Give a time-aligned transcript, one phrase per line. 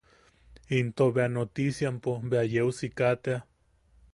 [0.77, 3.39] Into bea notisiampo bea yeu siika tea.